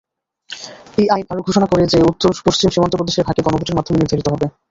[0.97, 4.45] এই আইন আরো ঘোষণা করে যে উত্তর-পশ্চিম সীমান্ত প্রদেশের ভাগ্য গণভোটের মাধ্যমে নির্ধারিত হবে।